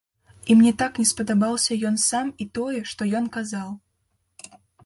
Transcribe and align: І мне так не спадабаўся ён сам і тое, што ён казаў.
І 0.45 0.51
мне 0.61 0.71
так 0.81 0.97
не 1.01 1.05
спадабаўся 1.09 1.77
ён 1.91 2.01
сам 2.05 2.33
і 2.47 2.49
тое, 2.59 2.79
што 2.93 3.01
ён 3.21 3.25
казаў. 3.37 3.69